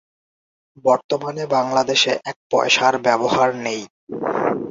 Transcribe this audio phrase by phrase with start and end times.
[0.85, 3.81] বর্তমানে বাংলাদেশে এক পয়সার ব্যবহার নেই।